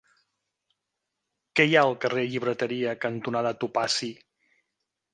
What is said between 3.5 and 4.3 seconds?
Topazi?